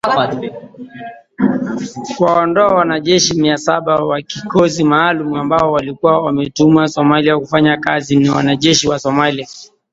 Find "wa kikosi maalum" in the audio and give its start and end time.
3.95-5.33